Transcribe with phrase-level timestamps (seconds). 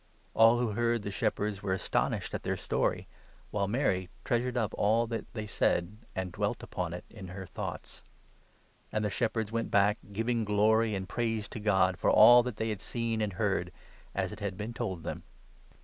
[0.33, 3.05] All who 18 heard the shepherds were astonished at their story,
[3.51, 7.45] while Mary 19 treasured up all that they said, and dwelt upon it in her
[7.45, 8.01] thoughts.
[8.91, 12.55] And the shepherds went back, giving glory and 20 praise to God for all that
[12.57, 13.71] they had heard and seen,
[14.15, 15.21] as it had been told them.